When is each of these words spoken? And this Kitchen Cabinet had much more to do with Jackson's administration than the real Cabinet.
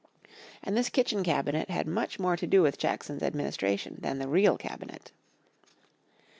And 0.63 0.75
this 0.75 0.89
Kitchen 0.89 1.21
Cabinet 1.23 1.69
had 1.69 1.85
much 1.85 2.17
more 2.17 2.35
to 2.35 2.47
do 2.47 2.63
with 2.63 2.79
Jackson's 2.79 3.21
administration 3.21 3.97
than 4.01 4.17
the 4.17 4.27
real 4.27 4.57
Cabinet. 4.57 5.11